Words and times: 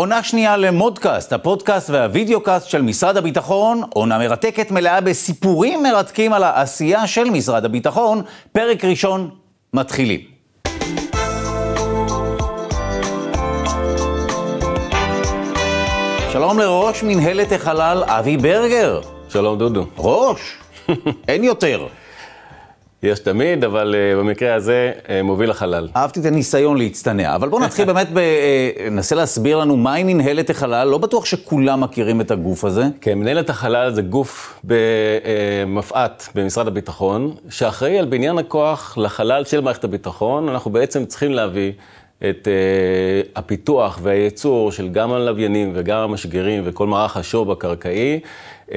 עונה 0.00 0.22
שנייה 0.22 0.56
למודקאסט, 0.56 1.32
הפודקאסט 1.32 1.90
והווידאו-קאסט 1.90 2.68
של 2.68 2.82
משרד 2.82 3.16
הביטחון, 3.16 3.82
עונה 3.94 4.18
מרתקת 4.18 4.70
מלאה 4.70 5.00
בסיפורים 5.00 5.82
מרתקים 5.82 6.32
על 6.32 6.42
העשייה 6.42 7.06
של 7.06 7.24
משרד 7.24 7.64
הביטחון, 7.64 8.22
פרק 8.52 8.84
ראשון, 8.84 9.30
מתחילים. 9.74 10.20
שלום 16.32 16.58
לראש 16.58 17.02
מנהלת 17.02 17.52
החלל 17.52 18.04
אבי 18.06 18.36
ברגר. 18.36 19.00
שלום 19.28 19.58
דודו. 19.58 19.86
ראש, 19.98 20.40
אין 21.28 21.44
יותר. 21.44 21.86
יש 23.02 23.18
תמיד, 23.18 23.64
אבל 23.64 23.94
uh, 23.94 24.18
במקרה 24.18 24.54
הזה 24.54 24.92
uh, 24.96 25.08
מוביל 25.24 25.50
החלל. 25.50 25.88
אהבתי 25.96 26.20
את 26.20 26.24
הניסיון 26.24 26.78
להצטנע, 26.78 27.34
אבל 27.34 27.48
בואו 27.48 27.62
נתחיל 27.62 27.84
באמת, 27.84 28.08
ב, 28.12 28.18
uh, 28.18 28.90
ננסה 28.90 29.14
להסביר 29.14 29.58
לנו 29.58 29.76
מהי 29.76 30.04
מנהלת 30.04 30.50
החלל, 30.50 30.88
לא 30.88 30.98
בטוח 30.98 31.24
שכולם 31.24 31.80
מכירים 31.80 32.20
את 32.20 32.30
הגוף 32.30 32.64
הזה. 32.64 32.84
כן, 33.00 33.18
מנהלת 33.18 33.50
החלל 33.50 33.90
זה 33.94 34.02
גוף 34.02 34.60
במפא"ת 34.64 36.28
במשרד 36.34 36.66
הביטחון, 36.66 37.34
שאחראי 37.50 37.98
על 37.98 38.06
בניין 38.06 38.38
הכוח 38.38 38.98
לחלל 38.98 39.44
של 39.44 39.60
מערכת 39.60 39.84
הביטחון. 39.84 40.48
אנחנו 40.48 40.70
בעצם 40.70 41.04
צריכים 41.04 41.32
להביא 41.32 41.72
את 42.28 42.48
uh, 42.48 43.28
הפיתוח 43.36 43.98
והייצור 44.02 44.72
של 44.72 44.88
גם 44.88 45.12
הלוויינים 45.12 45.72
וגם 45.74 45.98
המשגרים 45.98 46.62
וכל 46.66 46.86
מערך 46.86 47.16
השוב 47.16 47.50
הקרקעי, 47.50 48.20
uh, 48.68 48.72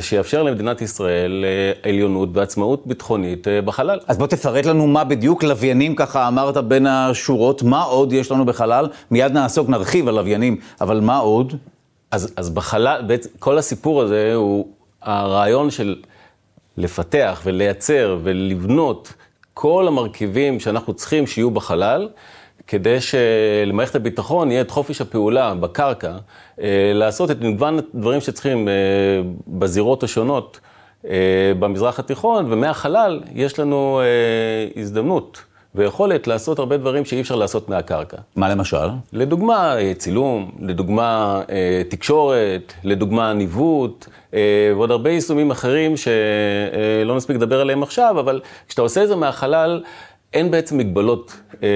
שיאפשר 0.00 0.42
למדינת 0.42 0.82
ישראל 0.82 1.44
uh, 1.84 1.88
עליונות 1.88 2.28
ועצמאות 2.32 2.86
ביטחונית 2.86 3.46
uh, 3.46 3.50
בחלל. 3.64 3.98
אז 4.06 4.18
בוא 4.18 4.26
תפרט 4.26 4.66
לנו 4.66 4.86
מה 4.86 5.04
בדיוק 5.04 5.42
לוויינים, 5.42 5.94
ככה 5.94 6.28
אמרת 6.28 6.56
בין 6.56 6.86
השורות, 6.86 7.62
מה 7.62 7.82
עוד 7.82 8.12
יש 8.12 8.30
לנו 8.30 8.44
בחלל? 8.44 8.88
מיד 9.10 9.32
נעסוק, 9.32 9.68
נרחיב 9.68 10.08
על 10.08 10.14
לוויינים, 10.14 10.56
אבל 10.80 11.00
מה 11.00 11.18
עוד? 11.18 11.54
אז, 12.10 12.32
אז 12.36 12.50
בחלל, 12.50 13.02
בעצם 13.06 13.28
כל 13.38 13.58
הסיפור 13.58 14.02
הזה 14.02 14.34
הוא 14.34 14.68
הרעיון 15.02 15.70
של 15.70 15.96
לפתח 16.76 17.40
ולייצר 17.44 18.18
ולבנות 18.22 19.12
כל 19.54 19.88
המרכיבים 19.88 20.60
שאנחנו 20.60 20.94
צריכים 20.94 21.26
שיהיו 21.26 21.50
בחלל. 21.50 22.08
כדי 22.70 22.96
שלמערכת 23.00 23.94
הביטחון 23.94 24.50
יהיה 24.50 24.60
את 24.60 24.70
חופש 24.70 25.00
הפעולה 25.00 25.54
בקרקע, 25.54 26.16
אה, 26.60 26.92
לעשות 26.94 27.30
את 27.30 27.40
מגוון 27.40 27.78
הדברים 27.78 28.20
שצריכים 28.20 28.68
אה, 28.68 28.72
בזירות 29.48 30.02
השונות 30.02 30.60
אה, 31.04 31.12
במזרח 31.58 31.98
התיכון, 31.98 32.52
ומהחלל 32.52 33.20
יש 33.34 33.58
לנו 33.58 34.00
הזדמנות. 34.76 35.42
ויכולת 35.74 36.26
לעשות 36.26 36.58
הרבה 36.58 36.76
דברים 36.76 37.04
שאי 37.04 37.20
אפשר 37.20 37.36
לעשות 37.36 37.68
מהקרקע. 37.68 38.16
מה 38.36 38.48
למשל? 38.48 38.88
לדוגמה, 39.12 39.74
צילום, 39.98 40.50
לדוגמה, 40.60 41.40
תקשורת, 41.88 42.72
לדוגמה, 42.84 43.32
ניווט, 43.32 44.06
ועוד 44.76 44.90
הרבה 44.90 45.10
יישומים 45.10 45.50
אחרים 45.50 45.94
שלא 45.96 47.16
נספיק 47.16 47.36
לדבר 47.36 47.60
עליהם 47.60 47.82
עכשיו, 47.82 48.20
אבל 48.20 48.40
כשאתה 48.68 48.82
עושה 48.82 49.02
את 49.02 49.08
זה 49.08 49.16
מהחלל, 49.16 49.82
אין 50.32 50.50
בעצם 50.50 50.78
מגבלות 50.78 51.36
אה, 51.62 51.68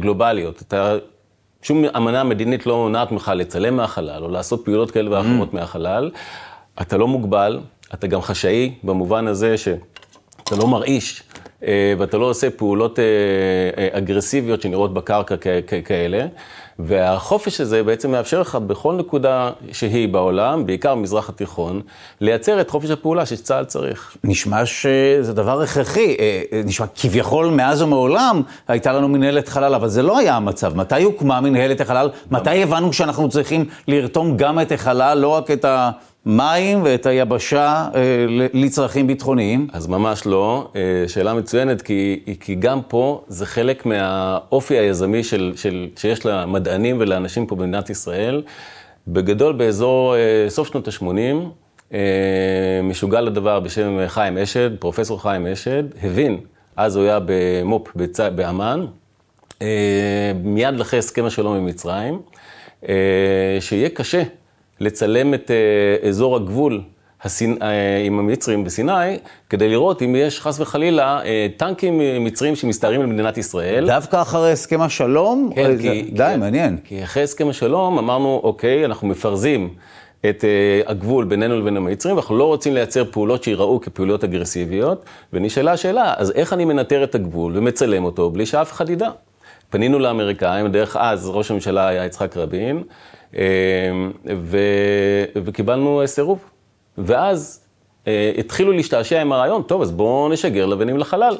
גלובליות. 0.00 0.62
אתה, 0.62 0.96
שום 1.62 1.84
אמנה 1.84 2.24
מדינית 2.24 2.66
לא 2.66 2.76
מונעת 2.76 3.12
ממך 3.12 3.32
לצלם 3.34 3.76
מהחלל, 3.76 4.24
או 4.24 4.28
לעשות 4.28 4.64
פעולות 4.64 4.90
כאלה 4.90 5.10
ואחרות 5.10 5.52
mm. 5.52 5.56
מהחלל. 5.56 6.10
אתה 6.80 6.96
לא 6.96 7.08
מוגבל, 7.08 7.60
אתה 7.94 8.06
גם 8.06 8.20
חשאי, 8.22 8.74
במובן 8.82 9.26
הזה 9.26 9.56
שאתה 9.58 10.56
לא 10.58 10.66
מרעיש, 10.68 11.22
אה, 11.66 11.94
ואתה 11.98 12.18
לא 12.18 12.24
עושה 12.24 12.50
פעולות 12.50 12.98
אה, 12.98 13.04
אה, 13.78 13.98
אגרסיביות 13.98 14.62
שנראות 14.62 14.94
בקרקע 14.94 15.36
כ- 15.40 15.46
כ- 15.66 15.74
כאלה. 15.84 16.26
והחופש 16.84 17.60
הזה 17.60 17.82
בעצם 17.82 18.10
מאפשר 18.10 18.40
לך 18.40 18.54
בכל 18.54 18.94
נקודה 18.94 19.50
שהיא 19.72 20.08
בעולם, 20.08 20.66
בעיקר 20.66 20.94
במזרח 20.94 21.28
התיכון, 21.28 21.80
לייצר 22.20 22.60
את 22.60 22.70
חופש 22.70 22.90
הפעולה 22.90 23.26
שצה"ל 23.26 23.64
צריך. 23.64 24.16
נשמע 24.24 24.66
שזה 24.66 25.32
דבר 25.32 25.62
הכרחי, 25.62 26.16
אה, 26.18 26.42
אה, 26.52 26.60
נשמע 26.64 26.86
כביכול 26.94 27.46
מאז 27.46 27.82
ומעולם 27.82 28.42
הייתה 28.68 28.92
לנו 28.92 29.08
מנהלת 29.08 29.48
חלל, 29.48 29.74
אבל 29.74 29.88
זה 29.88 30.02
לא 30.02 30.18
היה 30.18 30.36
המצב. 30.36 30.76
מתי 30.76 31.02
הוקמה 31.02 31.40
מנהלת 31.40 31.80
החלל? 31.80 32.10
מתי 32.30 32.62
הבנו 32.62 32.92
שאנחנו 32.92 33.28
צריכים 33.28 33.64
לרתום 33.88 34.36
גם 34.36 34.60
את 34.60 34.72
החלל, 34.72 35.18
לא 35.18 35.28
רק 35.28 35.50
את 35.50 35.64
ה... 35.64 35.90
מים 36.26 36.82
ואת 36.84 37.06
היבשה 37.06 37.88
אה, 37.94 38.26
לצרכים 38.52 39.06
ביטחוניים? 39.06 39.68
אז 39.72 39.86
ממש 39.86 40.26
לא. 40.26 40.70
אה, 40.76 41.08
שאלה 41.08 41.34
מצוינת, 41.34 41.82
כי, 41.82 42.20
כי 42.40 42.54
גם 42.54 42.80
פה 42.88 43.24
זה 43.28 43.46
חלק 43.46 43.86
מהאופי 43.86 44.78
היזמי 44.78 45.24
של, 45.24 45.52
של, 45.56 45.88
שיש 45.96 46.26
למדענים 46.26 46.96
ולאנשים 47.00 47.46
פה 47.46 47.56
במדינת 47.56 47.90
ישראל. 47.90 48.42
בגדול, 49.08 49.52
באזור 49.52 50.16
אה, 50.16 50.20
סוף 50.48 50.68
שנות 50.68 50.88
ה-80, 50.88 51.94
משוגע 52.82 53.20
לדבר 53.20 53.60
בשם 53.60 53.98
חיים 54.06 54.38
אשד, 54.38 54.76
פרופסור 54.76 55.22
חיים 55.22 55.46
אשד, 55.46 55.84
הבין, 56.02 56.38
אז 56.76 56.96
הוא 56.96 57.04
היה 57.04 57.18
במו"פ 57.26 57.88
באמ"ן, 58.34 58.86
מיד 60.44 60.80
אחרי 60.80 60.98
הסכם 60.98 61.24
השלום 61.24 61.56
עם 61.56 61.66
מצרים, 61.66 62.20
שיהיה 63.60 63.88
קשה 63.88 64.22
לצלם 64.80 65.34
את 65.34 65.50
אה, 65.50 66.08
אזור 66.08 66.36
הגבול 66.36 66.80
הסינ... 67.22 67.56
אה, 67.62 67.98
עם 68.04 68.18
המצרים 68.18 68.64
בסיני, 68.64 69.18
כדי 69.50 69.68
לראות 69.68 70.02
אם 70.02 70.16
יש 70.16 70.40
חס 70.40 70.60
וחלילה 70.60 71.20
אה, 71.24 71.46
טנקים 71.56 72.00
מצרים 72.24 72.56
שמסתערים 72.56 73.00
על 73.00 73.06
מדינת 73.06 73.38
ישראל. 73.38 73.86
דווקא 73.86 74.22
אחרי 74.22 74.52
הסכם 74.52 74.80
השלום? 74.80 75.50
כן, 75.54 75.78
כי... 75.78 76.02
די, 76.02 76.24
כי, 76.32 76.36
מעניין. 76.36 76.76
כי 76.84 77.04
אחרי 77.04 77.22
הסכם 77.22 77.48
השלום 77.48 77.98
אמרנו, 77.98 78.40
אוקיי, 78.44 78.84
אנחנו 78.84 79.08
מפרזים 79.08 79.68
את 80.30 80.44
הגבול 80.86 81.24
בינינו 81.24 81.60
לבין 81.60 81.76
המצרים, 81.76 82.16
ואנחנו 82.16 82.36
לא 82.38 82.44
רוצים 82.44 82.74
לייצר 82.74 83.04
פעולות 83.04 83.42
שיראו 83.42 83.80
כפעולות 83.80 84.24
אגרסיביות, 84.24 85.04
ונשאלה 85.32 85.72
השאלה, 85.72 86.14
אז 86.16 86.30
איך 86.30 86.52
אני 86.52 86.64
מנטר 86.64 87.04
את 87.04 87.14
הגבול 87.14 87.52
ומצלם 87.56 88.04
אותו 88.04 88.30
בלי 88.30 88.46
שאף 88.46 88.72
אחד 88.72 88.90
ידע? 88.90 89.10
פנינו 89.70 89.98
לאמריקאים, 89.98 90.66
דרך 90.66 90.96
אז 90.96 91.28
ראש 91.28 91.50
הממשלה 91.50 91.88
היה 91.88 92.04
יצחק 92.04 92.36
רבין, 92.36 92.82
ו, 94.44 94.58
וקיבלנו 95.34 96.02
סירוב. 96.06 96.38
ואז 96.98 97.60
אה, 98.06 98.32
התחילו 98.38 98.72
להשתעשע 98.72 99.20
עם 99.20 99.32
הרעיון, 99.32 99.62
טוב, 99.62 99.82
אז 99.82 99.90
בואו 99.92 100.28
נשגר 100.28 100.66
לבנים 100.66 100.98
לחלל. 100.98 101.36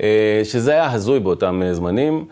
אה, 0.00 0.40
שזה 0.44 0.72
היה 0.72 0.92
הזוי 0.92 1.20
באותם 1.20 1.62
זמנים. 1.72 2.24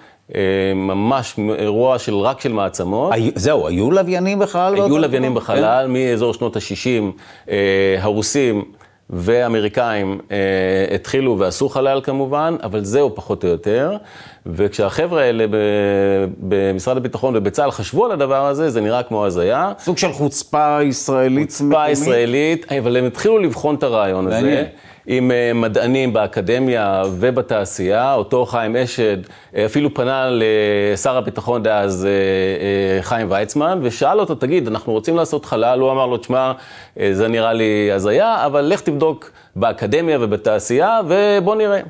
ממש 0.75 1.35
אירוע 1.59 1.99
של 1.99 2.15
רק 2.15 2.41
של 2.41 2.53
מעצמות. 2.53 3.13
זהו, 3.35 3.67
היו 3.69 3.91
לוויינים 3.91 4.39
בחלל? 4.39 4.75
היו 4.75 4.99
לוויינים 4.99 5.35
בחלל, 5.35 5.85
כן. 5.87 5.93
מאזור 5.93 6.35
שנות 6.35 6.57
ה-60, 6.57 7.51
הרוסים 7.99 8.65
ואמריקאים 9.13 10.19
אה, 10.31 10.95
התחילו 10.95 11.39
ועשו 11.39 11.69
חלל 11.69 12.01
כמובן, 12.05 12.57
אבל 12.63 12.85
זהו 12.85 13.15
פחות 13.15 13.45
או 13.45 13.49
יותר. 13.49 13.97
וכשהחבר'ה 14.47 15.23
האלה 15.23 15.45
במשרד 16.39 16.97
הביטחון 16.97 17.37
ובצה"ל 17.37 17.71
חשבו 17.71 18.05
על 18.05 18.13
הדבר 18.13 18.47
הזה, 18.47 18.71
זה 18.71 18.81
נראה 18.81 19.03
כמו 19.03 19.27
הזיה. 19.27 19.73
סוג 19.79 19.99
של 19.99 20.13
חוצפה 20.13 20.79
ישראלית 20.83 21.51
חוצפה 21.51 21.65
מקומית. 21.65 21.91
ישראלית, 21.91 22.73
אבל 22.73 22.97
הם 22.97 23.05
התחילו 23.05 23.39
לבחון 23.39 23.75
את 23.75 23.83
הרעיון 23.83 24.27
הזה. 24.27 24.65
עם 25.13 25.31
אה, 25.31 25.53
מדענים 25.55 26.13
באקדמיה 26.13 27.03
ובתעשייה. 27.19 28.15
אותו 28.15 28.47
חיים 28.47 28.77
אשד 28.77 29.17
אה, 29.57 29.65
אפילו 29.67 29.95
פנה 29.95 30.29
לשר 30.31 31.17
הביטחון 31.17 31.63
דאז 31.63 32.07
אה, 32.07 33.03
חיים 33.03 33.27
ויצמן, 33.31 33.79
ושאל 33.83 34.21
אותו, 34.21 34.35
תגיד, 34.35 34.69
אנחנו 34.69 34.93
רוצים 34.93 35.17
לעשות 35.17 35.45
חלל? 35.45 35.81
הוא 35.81 35.91
אמר 35.91 36.07
לו, 36.07 36.17
תשמע, 36.17 36.53
זה 37.13 37.29
נראה 37.29 37.53
לי 37.53 37.93
הזיה, 37.93 38.47
אבל 38.47 38.61
לך 38.61 38.81
תבדוק 38.81 39.31
באקדמיה 39.57 40.19
ובתעשייה, 40.21 41.01
ובוא 41.09 41.55
נראה. 41.55 41.81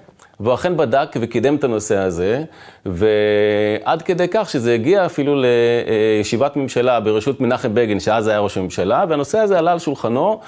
והוא 0.41 0.55
אכן 0.55 0.77
בדק 0.77 1.17
וקידם 1.21 1.55
את 1.55 1.65
הנושא 1.65 1.97
הזה, 1.97 2.45
ועד 2.87 4.03
כדי 4.03 4.27
כך 4.31 4.51
שזה 4.51 4.75
הגיע 4.75 5.07
אפילו 5.07 5.43
לישיבת 5.43 6.57
ממשלה 6.57 7.01
בראשות 7.01 7.41
מנחם 7.41 7.75
בגין, 7.75 8.01
שאז 8.01 8.27
היה 8.27 8.39
ראש 8.39 8.57
הממשלה, 8.57 9.05
והנושא 9.09 9.39
הזה 9.39 9.59
עלה 9.59 9.73
על 9.73 9.79
שולחנו. 9.79 10.41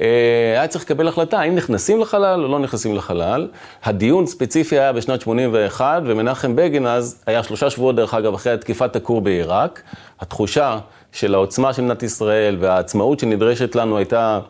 אה, 0.00 0.52
היה 0.52 0.68
צריך 0.68 0.84
לקבל 0.84 1.08
החלטה 1.08 1.40
האם 1.40 1.54
נכנסים 1.54 2.00
לחלל 2.00 2.44
או 2.44 2.48
לא 2.48 2.58
נכנסים 2.58 2.96
לחלל. 2.96 3.48
הדיון 3.84 4.26
ספציפי 4.26 4.78
היה 4.78 4.92
בשנת 4.92 5.20
81, 5.20 6.02
ומנחם 6.06 6.56
בגין 6.56 6.86
אז 6.86 7.22
היה 7.26 7.42
שלושה 7.42 7.70
שבועות, 7.70 7.96
דרך 7.96 8.14
אגב, 8.14 8.34
אחרי 8.34 8.58
תקיפת 8.58 8.96
הכור 8.96 9.20
בעיראק. 9.20 9.82
התחושה 10.20 10.78
של 11.12 11.34
העוצמה 11.34 11.72
של 11.72 11.82
מדינת 11.82 12.02
ישראל 12.02 12.56
והעצמאות 12.60 13.20
שנדרשת 13.20 13.74
לנו 13.74 13.98
הייתה 13.98 14.40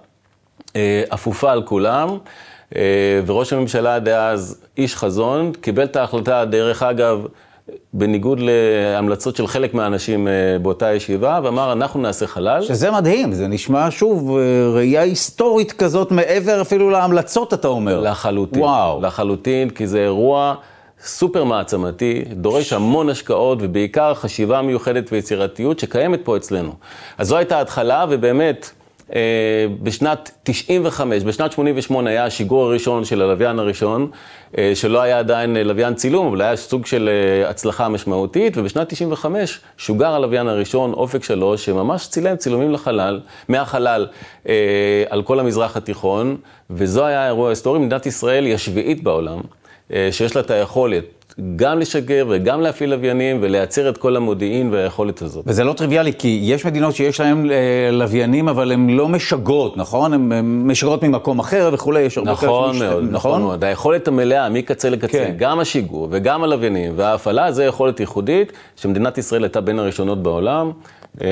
אה, 0.77 1.03
אפופה 1.15 1.53
על 1.53 1.63
כולם. 1.63 2.19
אה, 2.77 3.21
וראש 3.27 3.53
הממשלה 3.53 3.99
דאז, 3.99 4.61
איש 4.79 4.97
חזון, 4.97 5.53
קיבל 5.61 5.85
את 5.85 5.97
ההחלטה, 5.97 6.45
דרך 6.45 6.83
אגב, 6.83 7.27
בניגוד 7.93 8.41
להמלצות 8.41 9.37
של 9.37 9.47
חלק 9.47 9.75
מהאנשים 9.75 10.29
אה, 10.29 10.33
באותה 10.63 10.93
ישיבה, 10.93 11.41
ואמר, 11.43 11.73
אנחנו 11.73 12.01
נעשה 12.01 12.27
חלל. 12.27 12.63
שזה 12.63 12.91
מדהים, 12.91 13.33
זה 13.33 13.49
נשמע 13.49 13.87
שוב 13.91 14.37
אה, 14.39 14.71
ראייה 14.75 15.03
היסטורית 15.03 15.73
כזאת, 15.73 16.13
מעבר 16.13 16.61
אפילו 16.61 16.91
להמלצות, 16.91 17.55
אתה 17.55 17.69
אומר. 17.69 18.01
לחלוטין. 18.01 18.63
וואו. 18.63 19.01
לחלוטין, 19.01 19.71
כי 19.71 19.87
זה 19.87 19.99
אירוע 19.99 20.55
סופר 21.05 21.45
מעצמתי, 21.45 22.25
דורש 22.33 22.73
המון 22.73 23.09
השקעות 23.09 23.59
ובעיקר 23.61 24.15
חשיבה 24.15 24.63
מיוחדת 24.63 25.13
ויצירתיות 25.13 25.79
שקיימת 25.79 26.21
פה 26.25 26.37
אצלנו. 26.37 26.73
אז 27.19 27.29
זו 27.29 27.37
הייתה 27.37 27.59
ההתחלה, 27.59 28.07
ובאמת, 28.09 28.71
בשנת 29.83 30.31
95, 30.43 31.23
בשנת 31.23 31.53
88 31.53 32.11
היה 32.11 32.25
השיגור 32.25 32.65
הראשון 32.65 33.05
של 33.05 33.23
הלוויין 33.23 33.59
הראשון, 33.59 34.11
אה, 34.59 34.73
שלא 34.75 35.03
היה 35.03 35.19
עדיין 35.19 35.57
לוויין 35.57 35.95
צילום, 35.95 36.27
אבל 36.27 36.41
היה 36.41 36.57
סוג 36.57 36.87
של 36.87 37.09
אה, 37.09 37.51
הצלחה 37.51 37.89
משמעותית, 37.89 38.57
ובשנת 38.57 38.89
95 38.89 39.61
שוגר 39.77 40.15
הלוויין 40.15 40.49
הראשון, 40.49 40.93
אופק 40.93 41.25
3, 41.25 41.65
שממש 41.65 42.07
צילם 42.07 42.37
צילומים 42.37 42.73
לחלל, 42.73 43.21
מהחלל 43.49 44.07
על 45.09 45.23
כל 45.23 45.41
המזרח 45.41 45.77
התיכון, 45.77 46.37
וזה 46.71 47.07
היה 47.07 47.23
האירוע 47.23 47.47
ההיסטורי. 47.47 47.79
מדינת 47.79 48.07
ישראל 48.07 48.45
היא 48.45 48.55
השביעית 48.55 49.03
בעולם, 49.03 49.41
שיש 50.11 50.37
לה 50.37 50.43
את 50.43 50.51
היכולת 50.51 51.18
גם 51.57 51.79
לשגר 51.79 52.27
וגם 52.29 52.61
להפעיל 52.61 52.91
לוויינים 52.91 53.39
ולייצר 53.43 53.89
את 53.89 53.99
כל 53.99 54.17
המודיעין 54.17 54.73
והיכולת 54.73 55.23
הזאת. 55.23 55.45
וזה 55.47 55.65
לא 55.65 55.73
טריוויאלי, 55.73 56.13
כי 56.19 56.41
יש 56.43 56.67
מדינות 56.67 56.95
שיש 56.95 57.21
להן 57.21 57.51
אה, 57.51 57.57
לוויינים, 57.93 58.49
אבל 58.49 58.73
הן 58.73 58.91
לא 58.91 59.09
משגרות, 59.09 59.77
נכון? 59.77 60.13
הן 60.13 60.33
משגרות 60.67 61.03
ממקום 61.03 61.39
אחר 61.39 61.71
וכולי, 61.73 62.01
יש 62.01 62.19
הרבה 62.19 62.33
נכון 62.33 62.79
כאלה 62.79 62.91
מאוד, 62.91 63.05
נכון 63.11 63.43
מאוד. 63.43 63.65
היכולת 63.65 64.09
המלאה 64.09 64.49
מקצה 64.49 64.91
לקצה, 64.91 65.13
כן. 65.13 65.35
גם 65.39 65.61
השיגור 65.61 66.09
וגם 66.11 66.43
הלוויינים 66.45 66.93
וההפעלה, 66.97 67.53
זה 67.53 67.65
יכולת 67.65 68.01
ייחודית, 68.01 68.53
שמדינת 68.77 69.19
ישראל 69.19 69.43
הייתה 69.45 69.61
בין 69.61 69.79
הראשונות 69.79 70.23
בעולם. 70.23 70.71
אה, 71.21 71.29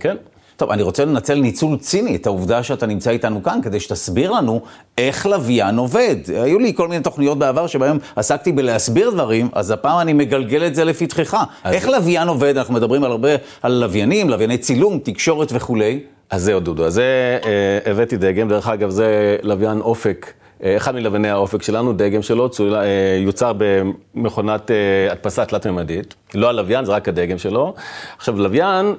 כן. 0.00 0.16
טוב, 0.60 0.70
אני 0.70 0.82
רוצה 0.82 1.04
לנצל 1.04 1.34
ניצול 1.34 1.78
ציני 1.78 2.16
את 2.16 2.26
העובדה 2.26 2.62
שאתה 2.62 2.86
נמצא 2.86 3.10
איתנו 3.10 3.42
כאן, 3.42 3.58
כדי 3.62 3.80
שתסביר 3.80 4.30
לנו 4.30 4.60
איך 4.98 5.26
לוויין 5.26 5.78
עובד. 5.78 6.16
היו 6.42 6.58
לי 6.58 6.74
כל 6.74 6.88
מיני 6.88 7.02
תוכניות 7.02 7.38
בעבר 7.38 7.66
שבהן 7.66 7.98
עסקתי 8.16 8.52
בלהסביר 8.52 9.10
דברים, 9.10 9.48
אז 9.52 9.70
הפעם 9.70 10.00
אני 10.00 10.12
מגלגל 10.12 10.66
את 10.66 10.74
זה 10.74 10.84
לפתחך. 10.84 11.44
אז... 11.64 11.74
איך 11.74 11.88
לוויין 11.88 12.28
עובד? 12.28 12.56
אנחנו 12.56 12.74
מדברים 12.74 13.04
על 13.04 13.10
הרבה, 13.10 13.28
על 13.62 13.72
לוויינים, 13.72 14.30
לווייני 14.30 14.58
צילום, 14.58 14.98
תקשורת 14.98 15.48
וכולי. 15.52 16.00
אז 16.30 16.42
זהו, 16.42 16.60
דודו. 16.60 16.86
אז 16.86 16.94
זה, 16.94 17.38
אה, 17.44 17.90
הבאתי 17.90 18.16
דגם, 18.16 18.48
דרך 18.48 18.68
אגב, 18.68 18.90
זה 18.90 19.36
לוויין 19.42 19.80
אופק. 19.80 20.32
אה, 20.64 20.76
אחד 20.76 20.94
מלווייני 20.94 21.28
האופק 21.28 21.62
שלנו, 21.62 21.92
דגם 21.92 22.22
שלו, 22.22 22.48
אה, 22.74 23.16
יוצר 23.18 23.52
במכונת 23.56 24.70
אה, 24.70 25.12
הדפסה 25.12 25.44
תלת-ממדית. 25.44 26.14
לא 26.34 26.48
הלוויין, 26.48 26.84
זה 26.84 26.92
רק 26.92 27.08
הדגם 27.08 27.38
שלו. 27.38 27.74
עכשיו, 28.16 28.40
לוויין, 28.40 28.94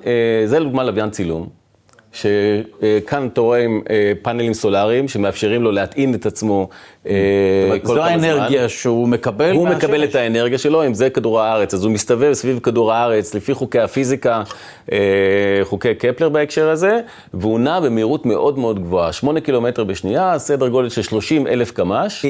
זה 0.45 0.59
לדוגמה 0.59 0.83
לוויין 0.83 1.09
צילום. 1.09 1.60
שכאן 2.13 3.27
אתה 3.33 3.41
רואה 3.41 3.59
עם 3.63 3.81
אה, 3.89 4.11
פאנלים 4.21 4.53
סולאריים 4.53 5.07
שמאפשרים 5.07 5.63
לו 5.63 5.71
להטעין 5.71 6.15
את 6.15 6.25
עצמו 6.25 6.69
אה, 7.07 7.13
כל 7.69 7.79
כמה 7.79 7.95
זמן. 7.95 7.95
זו 7.95 8.03
האנרגיה 8.03 8.69
שהוא 8.69 9.07
מקבל? 9.07 9.51
הוא 9.51 9.67
מקבל 9.67 10.03
את 10.03 10.15
האנרגיה 10.15 10.57
שלו, 10.57 10.85
אם 10.85 10.93
זה 10.93 11.09
כדור 11.09 11.39
הארץ, 11.39 11.73
אז 11.73 11.83
הוא 11.83 11.91
מסתובב 11.91 12.33
סביב 12.33 12.59
כדור 12.59 12.93
הארץ 12.93 13.35
לפי 13.35 13.53
חוקי 13.53 13.79
הפיזיקה, 13.79 14.43
אה, 14.91 14.97
חוקי 15.63 15.95
קפלר 15.95 16.29
בהקשר 16.29 16.69
הזה, 16.69 16.99
והוא 17.33 17.59
נע 17.59 17.79
במהירות 17.79 18.25
מאוד 18.25 18.59
מאוד 18.59 18.79
גבוהה, 18.79 19.13
8 19.13 19.39
קילומטר 19.39 19.83
בשנייה, 19.83 20.39
סדר 20.39 20.67
גודל 20.67 20.89
של 20.89 21.01
30 21.01 21.47
אלף 21.47 21.71
קמ"ש. 21.71 22.25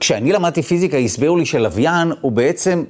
כשאני 0.00 0.32
למדתי 0.32 0.62
פיזיקה, 0.62 0.96
הסבירו 0.96 1.36
לי 1.36 1.46
שלוויין 1.46 2.12
הוא 2.20 2.32
בעצם 2.32 2.84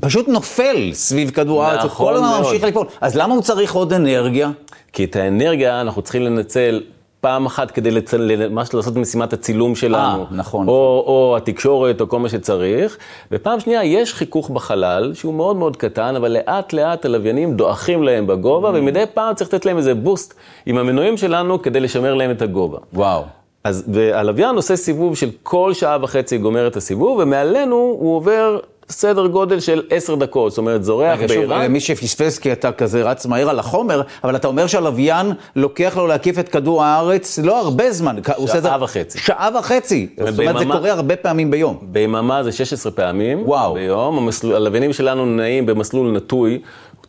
פשוט 0.00 0.28
נופל 0.28 0.90
סביב 0.92 1.30
כדור 1.30 1.64
הארץ, 1.64 1.82
הוא 1.82 1.90
כל 1.90 2.14
הזמן 2.14 2.28
ממשיך 2.38 2.64
לפעול. 2.64 2.86
אז 3.00 3.16
למה 3.16 3.34
הוא 3.34 3.42
צריך 3.42 3.74
עוד 3.74 3.92
אנרגיה? 3.92 4.50
כי 4.92 5.04
את 5.04 5.16
האנרגיה 5.16 5.80
אנחנו 5.80 6.02
צריכים 6.02 6.22
לנצל 6.22 6.80
פעם 7.20 7.46
אחת 7.46 7.70
כדי 7.70 7.90
לצל... 7.90 8.48
ממש 8.50 8.74
לעשות 8.74 8.96
משימת 8.96 9.32
הצילום 9.32 9.74
שלנו. 9.74 10.22
אה, 10.22 10.26
נכון. 10.30 10.68
או, 10.68 11.04
או 11.06 11.36
התקשורת, 11.36 12.00
או 12.00 12.08
כל 12.08 12.18
מה 12.18 12.28
שצריך. 12.28 12.98
ופעם 13.32 13.60
שנייה, 13.60 13.84
יש 13.84 14.14
חיכוך 14.14 14.50
בחלל, 14.50 15.14
שהוא 15.14 15.34
מאוד 15.34 15.56
מאוד 15.56 15.76
קטן, 15.76 16.16
אבל 16.16 16.32
לאט 16.32 16.72
לאט 16.72 17.04
הלוויינים 17.04 17.56
דועכים 17.56 18.02
להם 18.02 18.26
בגובה, 18.26 18.70
mm. 18.70 18.72
ומדי 18.74 19.04
פעם 19.14 19.34
צריך 19.34 19.54
לתת 19.54 19.66
להם 19.66 19.76
איזה 19.76 19.94
בוסט 19.94 20.34
עם 20.66 20.78
המנועים 20.78 21.16
שלנו 21.16 21.62
כדי 21.62 21.80
לשמר 21.80 22.14
להם 22.14 22.30
את 22.30 22.42
הגובה. 22.42 22.78
וואו. 22.92 23.39
אז, 23.64 23.84
והלוויין 23.92 24.56
עושה 24.56 24.76
סיבוב 24.76 25.16
של 25.16 25.30
כל 25.42 25.74
שעה 25.74 25.98
וחצי 26.02 26.38
גומר 26.38 26.66
את 26.66 26.76
הסיבוב, 26.76 27.18
ומעלינו 27.18 27.96
הוא 28.00 28.16
עובר 28.16 28.58
סדר 28.90 29.26
גודל 29.26 29.60
של 29.60 29.82
עשר 29.90 30.14
דקות, 30.14 30.52
זאת 30.52 30.58
אומרת, 30.58 30.84
זורח 30.84 31.18
באיראן. 31.28 31.66
מי 31.66 31.80
שפספס, 31.80 32.38
כי 32.38 32.52
אתה 32.52 32.72
כזה 32.72 33.02
רץ 33.02 33.26
מהר 33.26 33.50
על 33.50 33.58
החומר, 33.58 34.02
אבל 34.24 34.36
אתה 34.36 34.48
אומר 34.48 34.66
שהלוויין 34.66 35.32
לוקח 35.56 35.96
לו 35.96 36.06
להקיף 36.06 36.38
את 36.38 36.48
כדור 36.48 36.84
הארץ 36.84 37.38
לא 37.38 37.60
הרבה 37.60 37.92
זמן. 37.92 38.16
שעה 38.46 38.82
וחצי. 38.82 39.18
שעה 39.18 39.48
וחצי. 39.58 40.08
זאת 40.18 40.38
אומרת, 40.38 40.58
זה 40.58 40.64
קורה 40.64 40.92
הרבה 40.92 41.16
פעמים 41.16 41.50
ביום. 41.50 41.78
ביממה 41.82 42.42
זה 42.42 42.52
16 42.52 42.92
פעמים. 42.92 43.42
וואו. 43.48 43.74
ביום. 43.74 44.28
הלוויינים 44.54 44.92
שלנו 44.92 45.26
נעים 45.26 45.66
במסלול 45.66 46.16
נטוי. 46.16 46.60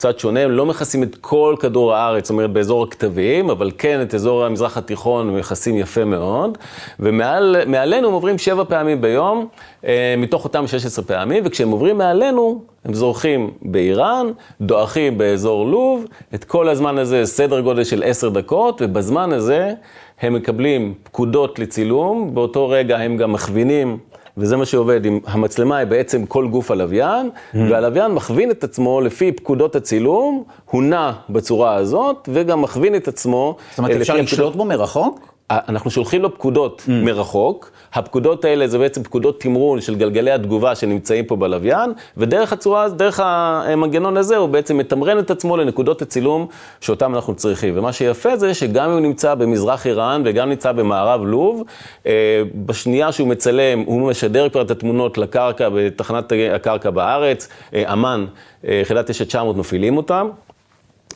קצת 0.01 0.19
שונה, 0.19 0.39
הם 0.39 0.51
לא 0.51 0.65
מכסים 0.65 1.03
את 1.03 1.15
כל 1.15 1.55
כדור 1.59 1.93
הארץ, 1.93 2.23
זאת 2.23 2.29
אומרת 2.29 2.49
באזור 2.53 2.83
הכתבים, 2.83 3.49
אבל 3.49 3.71
כן 3.77 4.01
את 4.01 4.15
אזור 4.15 4.45
המזרח 4.45 4.77
התיכון 4.77 5.29
הם 5.29 5.37
מכסים 5.37 5.77
יפה 5.77 6.05
מאוד, 6.05 6.57
ומעלינו 6.99 8.07
הם 8.07 8.13
עוברים 8.13 8.37
שבע 8.37 8.63
פעמים 8.63 9.01
ביום, 9.01 9.47
אה, 9.85 10.15
מתוך 10.17 10.43
אותם 10.43 10.67
16 10.67 11.05
פעמים, 11.05 11.43
וכשהם 11.45 11.71
עוברים 11.71 11.97
מעלינו, 11.97 12.63
הם 12.85 12.93
זורחים 12.93 13.51
באיראן, 13.61 14.27
דועכים 14.61 15.17
באזור 15.17 15.65
לוב, 15.65 16.05
את 16.35 16.43
כל 16.43 16.69
הזמן 16.69 16.97
הזה 16.97 17.25
סדר 17.25 17.59
גודל 17.59 17.83
של 17.83 18.03
עשר 18.05 18.29
דקות, 18.29 18.81
ובזמן 18.81 19.31
הזה 19.31 19.73
הם 20.21 20.33
מקבלים 20.33 20.93
פקודות 21.03 21.59
לצילום, 21.59 22.35
באותו 22.35 22.69
רגע 22.69 22.97
הם 22.97 23.17
גם 23.17 23.31
מכווינים 23.33 23.97
וזה 24.37 24.57
מה 24.57 24.65
שעובד, 24.65 25.05
עם 25.05 25.19
המצלמה 25.25 25.77
היא 25.77 25.87
בעצם 25.87 26.25
כל 26.25 26.47
גוף 26.47 26.71
הלוויין, 26.71 27.29
mm. 27.29 27.57
והלוויין 27.69 28.11
מכווין 28.11 28.51
את 28.51 28.63
עצמו 28.63 29.01
לפי 29.01 29.31
פקודות 29.31 29.75
הצילום, 29.75 30.43
הוא 30.69 30.83
נע 30.83 31.11
בצורה 31.29 31.75
הזאת, 31.75 32.29
וגם 32.33 32.61
מכווין 32.61 32.95
את 32.95 33.07
עצמו. 33.07 33.55
זאת 33.69 33.77
אומרת, 33.77 34.01
אפשר 34.01 34.15
לשלוט 34.15 34.55
בו 34.55 34.65
מרחוק? 34.65 35.30
אנחנו 35.51 35.91
שולחים 35.91 36.21
לו 36.21 36.33
פקודות 36.33 36.81
mm. 36.87 36.91
מרחוק, 36.91 37.71
הפקודות 37.93 38.45
האלה 38.45 38.67
זה 38.67 38.77
בעצם 38.77 39.03
פקודות 39.03 39.41
תמרון 39.41 39.81
של 39.81 39.95
גלגלי 39.95 40.31
התגובה 40.31 40.75
שנמצאים 40.75 41.25
פה 41.25 41.35
בלוויין, 41.35 41.93
ודרך 42.17 42.53
הצורה, 42.53 42.89
דרך 42.89 43.19
המנגנון 43.23 44.17
הזה 44.17 44.37
הוא 44.37 44.49
בעצם 44.49 44.77
מתמרן 44.77 45.19
את 45.19 45.31
עצמו 45.31 45.57
לנקודות 45.57 46.01
הצילום 46.01 46.47
שאותם 46.81 47.15
אנחנו 47.15 47.35
צריכים. 47.35 47.77
ומה 47.77 47.93
שיפה 47.93 48.37
זה 48.37 48.53
שגם 48.53 48.85
אם 48.85 48.91
הוא 48.91 48.99
נמצא 48.99 49.35
במזרח 49.35 49.87
איראן 49.87 50.21
וגם 50.25 50.49
נמצא 50.49 50.71
במערב 50.71 51.21
לוב, 51.23 51.63
אה, 52.05 52.41
בשנייה 52.55 53.11
שהוא 53.11 53.27
מצלם, 53.27 53.79
הוא 53.79 54.09
משדר 54.09 54.49
כבר 54.49 54.61
את 54.61 54.71
התמונות 54.71 55.17
לקרקע 55.17 55.69
בתחנת 55.69 56.31
הקרקע 56.53 56.89
בארץ, 56.89 57.47
אה, 57.73 57.93
אמ"ן, 57.93 58.25
אה, 58.67 58.79
יחידת 58.81 59.05
9900 59.05 59.57
מפעילים 59.57 59.97
אותם. 59.97 60.29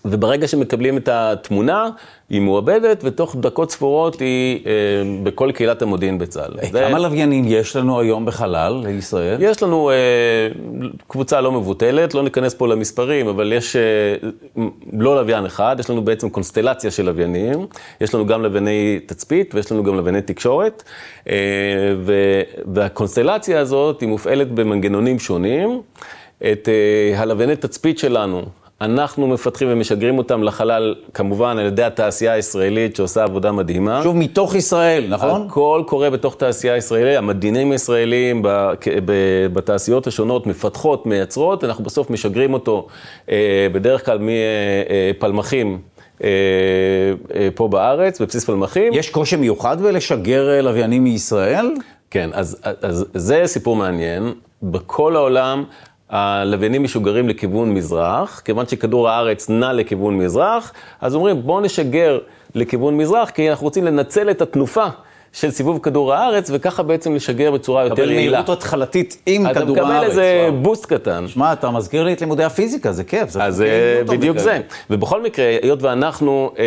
וברגע 0.06 0.48
שמקבלים 0.48 0.98
את 0.98 1.10
התמונה, 1.12 1.90
היא 2.30 2.42
מעובדת, 2.42 3.02
ותוך 3.04 3.36
דקות 3.40 3.72
ספורות 3.72 4.20
היא 4.20 4.66
אה, 4.66 4.72
בכל 5.24 5.52
קהילת 5.52 5.82
המודיעין 5.82 6.18
בצה"ל. 6.18 6.60
אה, 6.60 6.70
כמה 6.90 7.00
לוויינים 7.00 7.46
יש 7.48 7.76
לנו 7.76 8.00
היום 8.00 8.26
בחלל 8.26 8.82
לישראל? 8.86 9.38
יש 9.42 9.64
לנו 9.64 9.90
אה, 9.90 9.96
קבוצה 11.08 11.42
לא 11.42 11.52
מבוטלת, 11.52 12.14
לא 12.14 12.24
ניכנס 12.24 12.54
פה 12.54 12.68
למספרים, 12.68 13.28
אבל 13.28 13.54
יש 13.54 13.76
אה, 13.76 13.82
לא 14.94 15.16
לוויין 15.16 15.46
אחד, 15.46 15.76
יש 15.80 15.90
לנו 15.90 16.02
בעצם 16.02 16.30
קונסטלציה 16.30 16.92
של 16.92 17.06
לוויינים. 17.06 17.68
יש 18.02 18.16
לנו 18.16 18.26
גם 18.26 18.44
לווייני 18.44 19.00
תצפית 19.06 19.56
ויש 19.56 19.72
לנו 19.72 19.84
גם 19.84 19.96
לווייני 19.96 20.22
תקשורת. 20.22 20.84
אה, 21.30 21.36
ו, 21.98 22.14
והקונסטלציה 22.74 23.60
הזאת 23.60 24.02
היא 24.02 24.10
מופעלת 24.10 24.52
במנגנונים 24.52 25.20
שונים. 25.20 25.82
את 26.52 26.70
אה, 26.70 27.22
הלווייני 27.22 27.56
תצפית 27.56 27.98
שלנו, 28.00 28.42
אנחנו 28.82 29.28
מפתחים 29.28 29.68
ומשגרים 29.72 30.18
אותם 30.18 30.44
לחלל, 30.44 30.96
כמובן 31.14 31.58
על 31.58 31.66
ידי 31.66 31.84
התעשייה 31.84 32.34
הישראלית 32.34 32.96
שעושה 32.96 33.24
עבודה 33.24 33.52
מדהימה. 33.52 34.04
שוב, 34.04 34.16
מתוך 34.16 34.56
ישראל, 34.56 35.06
נכון? 35.10 35.48
הכל 35.50 35.84
קורה 35.88 36.10
בתוך 36.10 36.36
תעשייה 36.36 36.74
הישראלית, 36.74 37.18
המדינים 37.18 37.72
הישראלים 37.72 38.42
בתעשיות 39.54 40.08
השונות 40.08 40.48
מפתחות, 40.48 41.06
מייצרות, 41.06 41.64
אנחנו 41.64 41.84
בסוף 41.84 42.10
משגרים 42.10 42.54
אותו 42.54 42.88
אה, 43.30 43.68
בדרך 43.72 44.06
כלל 44.06 44.20
מפלמחים. 44.22 45.80
אה, 46.24 46.30
אה, 47.36 47.50
פה 47.56 47.68
בארץ, 47.68 48.22
בבסיס 48.22 48.46
פלמחים. 48.46 48.94
יש 48.94 49.10
קושי 49.10 49.36
מיוחד 49.36 49.82
בלשגר 49.82 50.62
לוויינים 50.62 51.04
מישראל? 51.04 51.72
כן, 52.12 52.30
אז, 52.34 52.58
אז 52.82 53.06
זה 53.14 53.44
סיפור 53.46 53.76
מעניין. 53.76 54.34
בכל 54.64 55.16
העולם 55.16 55.64
הלוויינים 56.10 56.84
משוגרים 56.84 57.30
לכיוון 57.30 57.74
מזרח, 57.74 58.42
כיוון 58.46 58.68
שכדור 58.68 59.10
הארץ 59.10 59.50
נע 59.50 59.74
לכיוון 59.74 60.18
מזרח, 60.18 60.74
אז 61.02 61.16
אומרים 61.16 61.42
בואו 61.42 61.62
נשגר 61.62 62.20
לכיוון 62.56 62.98
מזרח, 62.98 63.30
כי 63.30 63.50
אנחנו 63.50 63.64
רוצים 63.64 63.86
לנצל 63.86 64.30
את 64.30 64.42
התנופה. 64.42 64.86
של 65.34 65.52
סיבוב 65.52 65.80
כדור 65.84 66.14
הארץ, 66.14 66.50
וככה 66.54 66.84
בעצם 66.84 67.16
לשגר 67.16 67.52
בצורה 67.52 67.84
יותר 67.84 68.02
יעילה. 68.02 68.14
קבל 68.14 68.30
מהירות 68.30 68.50
התחלתית 68.50 69.18
עם 69.26 69.54
כדור 69.54 69.78
הארץ. 69.78 69.78
אתה 69.78 69.82
מקבל 69.82 70.04
איזה 70.04 70.50
בוסט 70.62 70.86
קטן. 70.86 71.28
שמע, 71.28 71.54
אתה 71.54 71.72
מזכיר 71.72 72.04
לי 72.04 72.14
את 72.14 72.22
לימודי 72.22 72.44
הפיזיקה, 72.44 72.92
זה 72.92 73.04
כיף. 73.04 73.30
זה 73.30 73.44
אז 73.44 73.64
בדיוק 74.08 74.38
זה. 74.38 74.60
ובכל 74.90 75.24
מקרה, 75.24 75.46
היות 75.62 75.84
ואנחנו, 75.84 76.52
אה, 76.60 76.66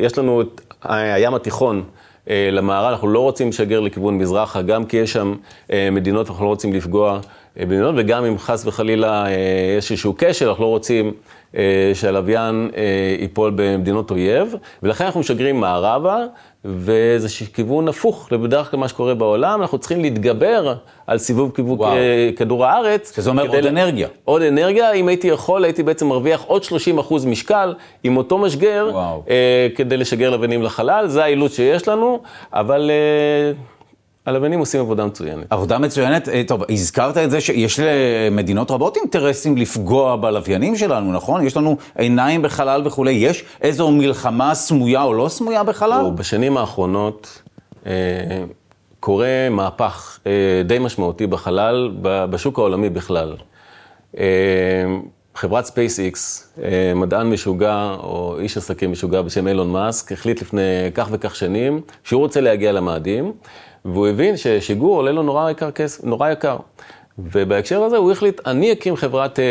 יש 0.00 0.18
לנו 0.18 0.40
את 0.40 0.60
הים 0.82 1.34
התיכון. 1.34 1.82
אה, 2.30 2.48
למערב, 2.52 2.90
אנחנו 2.90 3.08
לא 3.08 3.18
רוצים 3.18 3.48
לשגר 3.48 3.80
לכיוון 3.80 4.18
מזרחה, 4.18 4.62
גם 4.62 4.84
כי 4.84 4.96
יש 4.96 5.12
שם 5.12 5.34
אה, 5.72 5.88
מדינות, 5.92 6.28
אנחנו 6.28 6.44
לא 6.44 6.48
רוצים 6.48 6.72
לפגוע 6.72 7.20
במדינות, 7.56 7.94
וגם 7.98 8.24
אם 8.24 8.38
חס 8.38 8.66
וחלילה 8.66 9.24
יש 9.78 9.90
איזשהו 9.90 10.14
כשל, 10.18 10.48
אנחנו 10.48 10.64
לא 10.64 10.68
רוצים 10.68 11.12
שהלוויין 11.94 12.70
ייפול 13.20 13.52
במדינות 13.56 14.10
אויב, 14.10 14.54
ולכן 14.82 15.04
אנחנו 15.04 15.20
משגרים 15.20 15.60
מערבה. 15.60 16.24
וזה 16.64 17.28
כיוון 17.54 17.88
הפוך 17.88 18.32
לבדרך 18.32 18.70
כלל 18.70 18.80
מה 18.80 18.88
שקורה 18.88 19.14
בעולם, 19.14 19.62
אנחנו 19.62 19.78
צריכים 19.78 20.00
להתגבר 20.00 20.74
על 21.06 21.18
סיבוב 21.18 21.52
כיוון 21.54 21.78
כדור 22.36 22.66
הארץ. 22.66 23.16
שזה 23.16 23.30
אומר 23.30 23.46
עוד 23.46 23.66
אנרגיה. 23.66 24.08
עוד 24.24 24.42
אנרגיה, 24.42 24.92
אם 24.92 25.08
הייתי 25.08 25.28
יכול, 25.28 25.64
הייתי 25.64 25.82
בעצם 25.82 26.06
מרוויח 26.06 26.42
עוד 26.42 26.64
30 26.64 26.98
אחוז 26.98 27.26
משקל 27.26 27.74
עם 28.04 28.16
אותו 28.16 28.38
משגר, 28.38 28.90
אה, 29.30 29.68
כדי 29.74 29.96
לשגר 29.96 30.30
לבנים 30.30 30.62
לחלל, 30.62 31.06
זה 31.06 31.24
האילוץ 31.24 31.56
שיש 31.56 31.88
לנו, 31.88 32.22
אבל... 32.52 32.90
אה, 32.90 33.71
הלבנים 34.26 34.58
עושים 34.58 34.80
עבודה 34.80 35.06
מצוינת. 35.06 35.46
עבודה 35.50 35.78
מצוינת, 35.78 36.28
אה, 36.28 36.42
טוב, 36.46 36.62
הזכרת 36.70 37.16
את 37.16 37.30
זה 37.30 37.40
שיש 37.40 37.80
למדינות 37.80 38.70
רבות 38.70 38.96
אינטרסים 38.96 39.56
לפגוע 39.56 40.16
בלוויינים 40.16 40.76
שלנו, 40.76 41.12
נכון? 41.12 41.46
יש 41.46 41.56
לנו 41.56 41.76
עיניים 41.94 42.42
בחלל 42.42 42.82
וכולי, 42.84 43.12
יש 43.12 43.44
איזו 43.62 43.90
מלחמה 43.90 44.54
סמויה 44.54 45.02
או 45.02 45.14
לא 45.14 45.28
סמויה 45.28 45.64
בחלל? 45.64 46.10
בשנים 46.14 46.56
האחרונות 46.56 47.42
אה, 47.86 47.92
קורה 49.00 49.48
מהפך 49.50 50.18
אה, 50.26 50.62
די 50.64 50.78
משמעותי 50.78 51.26
בחלל, 51.26 51.90
בשוק 52.02 52.58
העולמי 52.58 52.90
בכלל. 52.90 53.36
אה, 54.18 54.24
חברת 55.34 55.64
ספייס-איקס, 55.64 56.52
אה, 56.62 56.92
מדען 56.94 57.30
משוגע, 57.30 57.94
או 57.98 58.36
איש 58.38 58.56
עסקים 58.56 58.92
משוגע 58.92 59.22
בשם 59.22 59.48
אילון 59.48 59.70
מאסק, 59.70 60.12
החליט 60.12 60.42
לפני 60.42 60.60
כך 60.94 61.08
וכך 61.10 61.36
שנים 61.36 61.80
שהוא 62.04 62.20
רוצה 62.20 62.40
להגיע 62.40 62.72
למאדים. 62.72 63.32
והוא 63.84 64.08
הבין 64.08 64.36
ששיגור 64.36 64.96
עולה 64.96 65.12
לו 65.12 65.22
נורא 65.22 65.50
יקר 65.50 65.70
נורא 66.02 66.30
יקר. 66.30 66.56
ובהקשר 67.18 67.82
הזה 67.82 67.96
הוא 67.96 68.12
החליט, 68.12 68.40
אני 68.46 68.72
אקים 68.72 68.96
חברת 68.96 69.38
אה, 69.38 69.44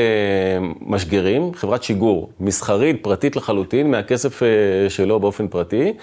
משגרים, 0.81 1.53
חברת 1.53 1.83
שיגור, 1.83 2.29
מסחרית, 2.39 3.03
פרטית 3.03 3.35
לחלוטין, 3.35 3.91
מהכסף 3.91 4.43
אה, 4.43 4.47
שלו 4.89 5.19
באופן 5.19 5.47
פרטי, 5.47 5.93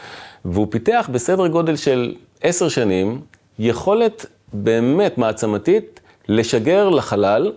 והוא 0.44 0.66
פיתח 0.70 1.10
בסדר 1.12 1.46
גודל 1.46 1.76
של 1.76 2.14
עשר 2.42 2.68
שנים 2.68 3.20
יכולת 3.58 4.26
באמת 4.52 5.18
מעצמתית 5.18 6.00
לשגר 6.28 6.88
לחלל. 6.88 7.52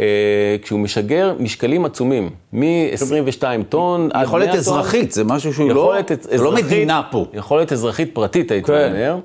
אה, 0.00 0.56
כשהוא 0.62 0.80
משגר 0.80 1.34
משקלים 1.38 1.84
עצומים, 1.84 2.30
מ-22 2.52 3.42
טון 3.42 3.44
עד 3.44 3.46
100 3.46 3.64
טון. 3.68 4.08
יכולת 4.22 4.54
אזרחית, 4.54 5.12
זה 5.12 5.24
משהו 5.24 5.54
שהוא 5.54 5.70
לא, 5.70 5.94
זה 6.20 6.44
לא 6.44 6.54
מדינה 6.54 7.02
פה. 7.10 7.26
יכולת 7.34 7.72
אזרחית 7.72 8.14
פרטית, 8.14 8.50
הייתי 8.50 8.66
כן. 8.66 8.90
אומר. 8.92 9.16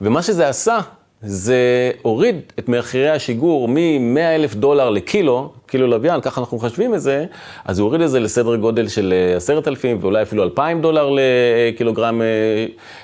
ומה 0.00 0.22
שזה 0.22 0.48
עשה, 0.48 0.78
זה 1.22 1.90
הוריד 2.02 2.36
את 2.58 2.68
מחירי 2.68 3.10
השיגור 3.10 3.68
מ-100 3.68 4.18
אלף 4.18 4.54
דולר 4.54 4.90
לקילו, 4.90 5.52
קילו 5.66 5.86
לוויין, 5.86 6.20
ככה 6.20 6.40
אנחנו 6.40 6.56
מחשבים 6.56 6.94
את 6.94 7.00
זה, 7.00 7.24
אז 7.64 7.78
הוא 7.78 7.86
הוריד 7.86 8.00
את 8.00 8.10
זה 8.10 8.20
לסדר 8.20 8.56
גודל 8.56 8.88
של 8.88 9.14
10,000 9.36 9.96
אה, 9.96 9.96
ואולי 10.00 10.22
אפילו 10.22 10.44
2,000 10.44 10.80
דולר 10.80 11.10
לקילוגרם 11.10 12.22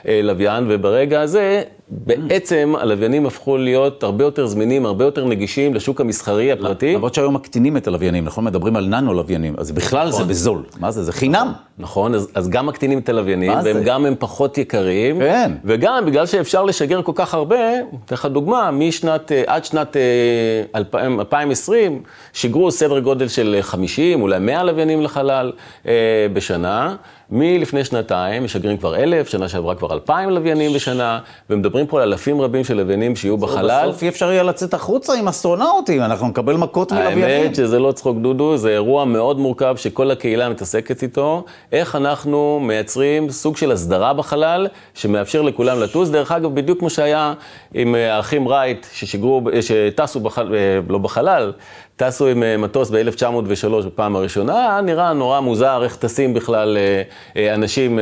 אה, 0.06 0.20
לוויין, 0.22 0.64
וברגע 0.68 1.20
הזה 1.20 1.62
בעצם 1.88 2.74
הלוויינים 2.78 3.26
הפכו 3.26 3.56
להיות 3.56 4.02
הרבה 4.02 4.24
יותר 4.24 4.46
זמינים, 4.46 4.86
הרבה 4.86 5.04
יותר 5.04 5.24
נגישים 5.24 5.74
לשוק 5.74 6.00
המסחרי 6.00 6.52
הפרטי. 6.52 6.94
למרות 6.94 7.14
שהיום 7.14 7.34
מקטינים 7.34 7.76
את 7.76 7.86
הלוויינים, 7.86 8.24
נכון? 8.24 8.44
מדברים 8.44 8.76
על 8.76 8.86
ננו 8.86 9.14
לוויינים, 9.14 9.54
אז 9.58 9.72
בכלל 9.72 10.08
נכון. 10.08 10.22
זה 10.22 10.28
בזול. 10.28 10.62
מה 10.80 10.90
זה? 10.90 11.04
זה 11.04 11.12
חינם. 11.12 11.52
נכון, 11.78 12.14
אז, 12.14 12.28
אז 12.34 12.48
גם 12.48 12.66
מקטינים 12.66 12.98
את 12.98 13.08
הלוויינים, 13.08 13.52
והם 13.64 13.82
גם 13.84 14.06
הם 14.06 14.14
פחות 14.18 14.58
יקרים. 14.58 15.18
כן. 15.18 15.52
וגם 15.64 16.06
בגלל 16.06 16.26
שאפשר 16.26 16.64
לשגר 16.64 17.02
כל 17.02 17.12
כך 17.14 17.34
הרבה, 17.34 17.56
אתן 18.04 18.14
לך 18.14 18.26
דוגמה, 18.26 18.70
משנת, 18.70 19.32
עד 19.46 19.64
שנת 19.64 19.96
2020, 20.74 22.02
שיגרו 22.32 22.70
סדר 22.70 22.98
גודל 23.00 23.28
של 23.28 23.58
50, 23.60 24.22
אולי 24.22 24.38
100 24.38 24.64
לוויינים 24.64 25.02
לחלל 25.02 25.52
אה, 25.86 26.26
בשנה. 26.32 26.96
מלפני 27.30 27.84
שנתיים 27.84 28.44
משגרים 28.44 28.76
כבר 28.76 28.96
אלף, 28.96 29.28
שנה 29.28 29.48
שעברה 29.48 29.74
כבר 29.74 29.92
אלפיים 29.92 30.30
לוויינים 30.30 30.72
בשנה, 30.72 31.18
ומדברים 31.50 31.86
פה 31.86 32.02
על 32.02 32.08
אלפים 32.08 32.40
רבים 32.40 32.64
של 32.64 32.76
לוויינים 32.76 33.16
שיהיו 33.16 33.36
בחלל. 33.36 33.88
בסוף 33.88 34.02
אי 34.02 34.08
אפשר 34.08 34.32
יהיה 34.32 34.42
לצאת 34.42 34.74
החוצה 34.74 35.14
עם 35.14 35.28
אסטרונאוטים, 35.28 36.02
אנחנו 36.02 36.28
נקבל 36.28 36.56
מכות 36.56 36.92
מלוויינים. 36.92 37.24
האמת 37.24 37.54
שזה 37.54 37.78
לא 37.78 37.92
צחוק 37.92 38.18
דודו, 38.18 38.56
זה 38.56 38.70
אירוע 38.70 39.04
מאוד 39.04 39.38
מורכב 39.38 39.74
שכל 39.76 40.10
הקהילה 40.10 40.48
מתעסקת 40.48 41.02
איתו, 41.02 41.44
איך 41.74 41.96
אנחנו 41.96 42.60
מייצרים 42.62 43.30
סוג 43.30 43.56
של 43.56 43.72
הסדרה 43.72 44.12
בחלל, 44.12 44.66
שמאפשר 44.94 45.42
לכולם 45.42 45.80
לטוס. 45.80 46.08
דרך 46.08 46.32
אגב, 46.32 46.54
בדיוק 46.54 46.78
כמו 46.78 46.90
שהיה 46.90 47.34
עם 47.74 47.94
אה, 47.94 48.16
האחים 48.16 48.48
רייט, 48.48 48.86
ששיגרו, 48.92 49.42
שטסו 49.60 50.20
בחלל, 50.20 50.54
אה, 50.54 50.78
לא 50.88 50.98
בחלל, 50.98 51.52
טסו 51.96 52.26
עם 52.26 52.42
אה, 52.42 52.56
מטוס 52.56 52.90
ב-1903 52.90 53.86
בפעם 53.86 54.16
הראשונה, 54.16 54.80
נראה 54.84 55.12
נורא 55.12 55.40
מוזר 55.40 55.84
איך 55.84 55.96
טסים 55.96 56.34
בכלל 56.34 56.76
אה, 56.76 57.02
אה, 57.36 57.54
אנשים 57.54 57.98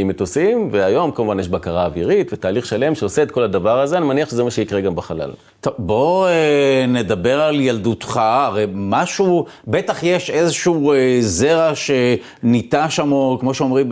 עם 0.00 0.08
מטוסים, 0.08 0.68
והיום 0.72 1.10
כמובן 1.10 1.40
יש 1.40 1.48
בקרה 1.48 1.84
אווירית 1.84 2.32
ותהליך 2.32 2.66
שלם 2.66 2.94
שעושה 2.94 3.22
את 3.22 3.30
כל 3.30 3.42
הדבר 3.42 3.80
הזה, 3.80 3.98
אני 3.98 4.06
מניח 4.06 4.30
שזה 4.30 4.44
מה 4.44 4.50
שיקרה 4.50 4.80
גם 4.80 4.94
בחלל. 4.94 5.30
טוב, 5.60 5.74
בוא 5.78 6.28
נדבר 6.88 7.40
על 7.40 7.60
ילדותך, 7.60 8.16
הרי 8.16 8.66
משהו, 8.74 9.46
בטח 9.66 10.02
יש 10.02 10.30
איזשהו 10.30 10.92
זרע 11.20 11.72
שניטע 11.74 12.90
שם, 12.90 13.12
או 13.12 13.36
כמו 13.40 13.54
שאומרים 13.54 13.88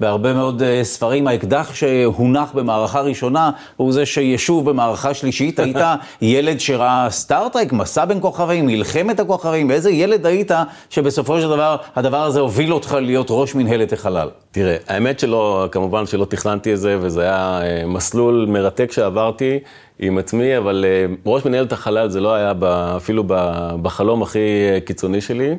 בהרבה 0.00 0.32
מאוד 0.32 0.62
ספרים, 0.82 1.26
האקדח 1.26 1.74
שהונח 1.74 2.52
במערכה 2.54 3.00
ראשונה, 3.00 3.50
הוא 3.76 3.92
זה 3.92 4.06
שישוב 4.06 4.70
במערכה 4.70 5.14
שלישית, 5.14 5.58
היית 5.60 5.76
ילד 6.22 6.60
שראה 6.60 7.06
סטארט-טרק, 7.10 7.72
מסע 7.72 8.04
בין 8.04 8.18
כוכבים. 8.20 8.35
הכוכבים, 8.36 8.66
מלחמת 8.66 9.20
הכוכבים, 9.20 9.68
ואיזה 9.68 9.90
ילד 9.90 10.26
היית 10.26 10.50
שבסופו 10.90 11.40
של 11.40 11.48
דבר 11.48 11.76
הדבר 11.96 12.22
הזה 12.22 12.40
הוביל 12.40 12.72
אותך 12.72 12.96
להיות 13.00 13.26
ראש 13.30 13.54
מנהלת 13.54 13.92
החלל? 13.92 14.28
תראה, 14.50 14.76
האמת 14.88 15.20
שלא, 15.20 15.68
כמובן 15.72 16.06
שלא 16.06 16.24
תכננתי 16.24 16.72
את 16.72 16.78
זה, 16.78 16.96
וזה 17.00 17.22
היה 17.22 17.60
אה, 17.62 17.86
מסלול 17.86 18.46
מרתק 18.48 18.92
שעברתי 18.92 19.58
עם 19.98 20.18
עצמי, 20.18 20.58
אבל 20.58 20.84
אה, 20.88 21.14
ראש 21.26 21.44
מנהלת 21.44 21.72
החלל 21.72 22.08
זה 22.08 22.20
לא 22.20 22.34
היה 22.34 22.52
אפילו 22.96 23.24
בחלום 23.82 24.22
הכי 24.22 24.38
אה, 24.38 24.80
קיצוני 24.80 25.20
שלי. 25.20 25.56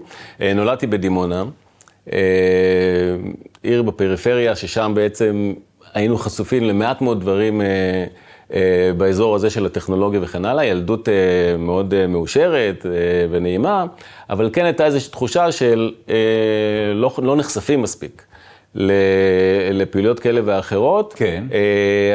נולדתי 0.56 0.88
בדימונה, 0.88 1.44
עיר 3.64 3.82
בפריפריה, 3.82 4.56
ששם 4.56 4.92
בעצם 4.96 5.54
היינו 5.94 6.18
חשופים 6.18 6.64
למעט 6.64 7.02
מאוד 7.02 7.22
דברים. 7.22 7.62
אה, 8.54 8.92
באזור 8.98 9.36
הזה 9.36 9.50
של 9.50 9.66
הטכנולוגיה 9.66 10.20
וכן 10.24 10.46
הלאה, 10.46 10.66
ילדות 10.66 11.10
אה, 11.10 11.14
מאוד 11.58 11.94
אה, 11.94 12.08
מאושרת 12.08 12.86
ונעימה, 13.32 13.86
אבל 14.30 14.50
כן 14.54 14.66
הייתה 14.66 14.86
איזושהי 14.86 15.12
תחושה 15.12 15.52
של 15.52 15.92
לא, 16.96 17.12
לא 17.18 17.36
נחשפים 17.36 17.82
מספיק. 17.82 18.27
לפעילויות 19.74 20.20
כאלה 20.20 20.42
ואחרות. 20.46 21.14
כן. 21.18 21.44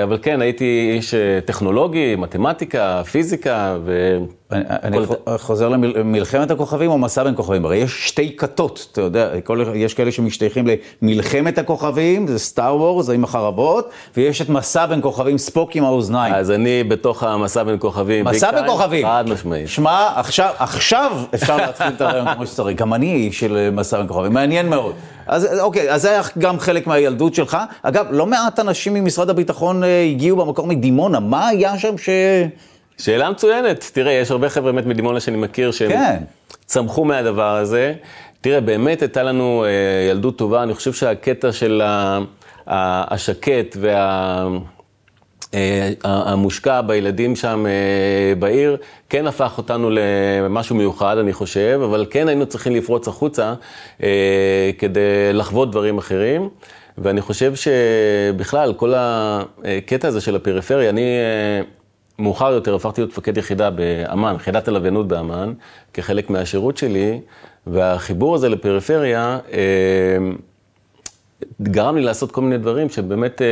אבל 0.02 0.18
כן, 0.22 0.42
הייתי 0.42 0.92
איש 0.94 1.14
טכנולוגי, 1.44 2.16
מתמטיקה, 2.16 3.02
פיזיקה 3.10 3.76
ו... 3.84 4.18
אני 4.52 4.98
חוזר 5.36 5.68
למלחמת 5.68 6.50
הכוכבים 6.50 6.90
או 6.90 6.98
מסע 6.98 7.24
בין 7.24 7.36
כוכבים, 7.36 7.64
הרי 7.64 7.76
יש 7.76 8.08
שתי 8.08 8.36
כתות, 8.36 8.86
אתה 8.92 9.00
יודע, 9.00 9.30
יש 9.74 9.94
כאלה 9.94 10.12
שמשתייכים 10.12 10.66
למלחמת 11.02 11.58
הכוכבים, 11.58 12.26
זה 12.26 12.38
סטאר 12.38 12.76
וורס, 12.76 13.06
זה 13.06 13.14
עם 13.14 13.24
החרבות, 13.24 13.90
ויש 14.16 14.42
את 14.42 14.48
מסע 14.48 14.86
בין 14.86 15.02
כוכבים, 15.02 15.38
ספוק 15.38 15.76
עם 15.76 15.84
האוזניים. 15.84 16.34
אז 16.34 16.50
אני 16.50 16.84
בתוך 16.84 17.22
המסע 17.22 17.62
בין 17.62 17.76
כוכבים, 17.78 18.24
מסע 18.24 18.52
בין 18.52 18.66
כוכבים. 18.66 19.06
חד 19.06 19.24
משמעית. 19.28 19.68
שמע, 19.68 20.08
עכשיו, 20.16 20.50
עכשיו 20.58 21.12
אפשר 21.34 21.56
להתחיל 21.56 21.86
את 21.96 22.00
הרעיון 22.00 22.34
כמו 22.34 22.46
שצריך, 22.46 22.78
גם 22.78 22.94
אני 22.94 23.14
איש 23.14 23.40
של 23.40 23.68
מסע 23.72 23.98
בין 23.98 24.08
כוכבים, 24.08 24.32
מעניין 24.32 24.68
מאוד. 24.68 24.94
אז 25.32 25.60
אוקיי, 25.60 25.92
אז 25.92 26.02
זה 26.02 26.10
היה 26.10 26.22
גם 26.38 26.58
חלק 26.58 26.86
מהילדות 26.86 27.34
שלך. 27.34 27.58
אגב, 27.82 28.06
לא 28.10 28.26
מעט 28.26 28.60
אנשים 28.60 28.94
ממשרד 28.94 29.30
הביטחון 29.30 29.84
אה, 29.84 30.02
הגיעו 30.02 30.36
במקור 30.36 30.66
מדימונה, 30.66 31.20
מה 31.20 31.48
היה 31.48 31.78
שם 31.78 31.98
ש... 31.98 32.08
שאלה 32.98 33.30
מצוינת. 33.30 33.90
תראה, 33.92 34.12
יש 34.12 34.30
הרבה 34.30 34.48
חבר'ה 34.48 34.72
באמת 34.72 34.86
מדימונה 34.86 35.20
שאני 35.20 35.36
מכיר 35.36 35.70
שהם 35.70 35.90
כן. 35.90 36.16
צמחו 36.66 37.04
מהדבר 37.04 37.56
הזה. 37.56 37.94
תראה, 38.40 38.60
באמת 38.60 39.02
הייתה 39.02 39.22
לנו 39.22 39.64
אה, 39.64 39.70
ילדות 40.10 40.38
טובה. 40.38 40.62
אני 40.62 40.74
חושב 40.74 40.92
שהקטע 40.92 41.52
של 41.52 41.82
השקט 42.66 43.76
וה... 43.80 44.48
אה, 45.54 45.90
המושקע 46.04 46.80
בילדים 46.80 47.36
שם 47.36 47.66
אה, 47.66 48.34
בעיר, 48.38 48.76
כן 49.08 49.26
הפך 49.26 49.54
אותנו 49.58 49.90
למשהו 49.90 50.76
מיוחד, 50.76 51.18
אני 51.18 51.32
חושב, 51.32 51.80
אבל 51.84 52.06
כן 52.10 52.28
היינו 52.28 52.46
צריכים 52.46 52.76
לפרוץ 52.76 53.08
החוצה 53.08 53.54
כדי 54.78 55.32
לחוות 55.32 55.70
דברים 55.70 55.98
אחרים. 55.98 56.48
ואני 56.98 57.20
חושב 57.20 57.52
שבכלל, 57.54 58.74
כל 58.74 58.92
הקטע 58.96 60.08
הזה 60.08 60.20
של 60.20 60.36
הפריפריה, 60.36 60.90
אני 60.90 61.16
מאוחר 62.18 62.52
יותר 62.52 62.74
הפכתי 62.74 63.00
להיות 63.00 63.10
מפקד 63.10 63.36
יחידה 63.36 63.70
באמ"ן, 63.70 64.34
יחידת 64.36 64.68
הלוויינות 64.68 65.08
באמ"ן, 65.08 65.52
כחלק 65.94 66.30
מהשירות 66.30 66.76
שלי, 66.76 67.20
והחיבור 67.66 68.34
הזה 68.34 68.48
לפריפריה, 68.48 69.38
אה, 69.52 69.58
גרם 71.62 71.96
לי 71.96 72.02
לעשות 72.02 72.32
כל 72.32 72.40
מיני 72.40 72.58
דברים 72.58 72.88
שבאמת 72.88 73.42
אה, 73.42 73.46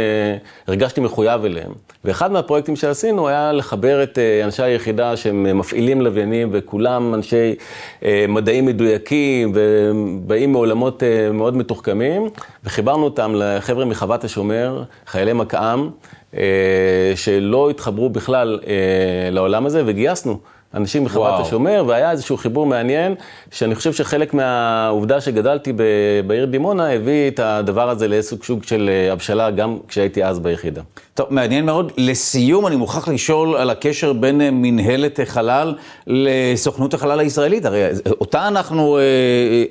הרגשתי 0.69 1.01
מחויב 1.01 1.45
אליהם. 1.45 1.73
ואחד 2.05 2.33
מהפרויקטים 2.33 2.77
שעשינו 2.77 3.29
היה 3.29 3.53
לחבר 3.53 4.03
את 4.03 4.19
אה, 4.19 4.45
אנשי 4.45 4.63
היחידה 4.63 5.17
שהם 5.17 5.59
מפעילים 5.59 6.01
לוויינים, 6.01 6.49
וכולם 6.53 7.15
אנשי 7.15 7.55
אה, 8.05 8.25
מדעים 8.29 8.67
מדויקים, 8.67 9.53
ובאים 9.55 10.53
מעולמות 10.53 11.03
אה, 11.03 11.33
מאוד 11.33 11.57
מתוחכמים, 11.57 12.29
וחיברנו 12.65 13.05
אותם 13.05 13.33
לחבר'ה 13.35 13.85
מחוות 13.85 14.25
השומר, 14.25 14.83
חיילי 15.07 15.33
מקא"ם, 15.33 15.91
אה, 16.37 17.13
שלא 17.15 17.71
התחברו 17.71 18.11
בכלל 18.11 18.61
אה, 18.67 19.31
לעולם 19.31 19.67
הזה, 19.67 19.83
וגייסנו. 19.87 20.39
אנשים 20.75 21.05
מחברת 21.05 21.41
השומר, 21.41 21.85
והיה 21.87 22.11
איזשהו 22.11 22.37
חיבור 22.37 22.67
מעניין, 22.67 23.15
שאני 23.51 23.75
חושב 23.75 23.93
שחלק 23.93 24.35
מהעובדה 24.35 25.21
שגדלתי 25.21 25.73
בעיר 26.27 26.45
דימונה, 26.45 26.93
הביא 26.93 27.29
את 27.29 27.41
הדבר 27.43 27.91
הזה 27.91 28.09
לאיזשהו 28.09 28.37
סוג 28.45 28.65
של 28.65 28.91
אה, 28.93 29.13
הבשלה, 29.13 29.51
גם 29.51 29.79
כשהייתי 29.89 30.25
אז 30.25 30.39
ביחידה. 30.39 30.83
טוב, 31.15 31.27
מעניין 31.31 31.67
מאוד. 31.67 31.93
לסיום, 31.97 32.67
אני 32.67 32.77
מוכרח 32.77 33.09
לשאול 33.09 33.57
על 33.57 33.71
הקשר 33.71 34.13
בין 34.13 34.41
אה, 34.41 34.49
מנהלת 34.53 35.21
החלל 35.21 35.75
לסוכנות 36.07 36.95
החלל 36.95 37.21
הישראלית. 37.21 37.65
הרי 37.65 37.83
אותה 38.21 38.49
אנחנו, 38.49 38.99
אה, 38.99 39.03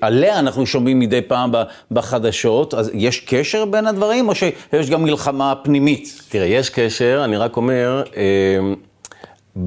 עליה 0.01 0.39
אנחנו 0.39 0.65
שומעים 0.65 1.00
מדי 1.00 1.22
פעם 1.22 1.51
בחדשות, 1.91 2.74
אז 2.74 2.91
יש 2.94 3.20
קשר 3.20 3.65
בין 3.65 3.88
הדברים, 3.88 4.29
או 4.29 4.36
שיש 4.36 4.89
גם 4.89 5.03
מלחמה 5.03 5.53
פנימית? 5.63 6.22
תראה, 6.29 6.46
יש 6.46 6.70
קשר, 6.70 7.22
אני 7.24 7.38
רק 7.38 7.58
אומר... 7.58 8.03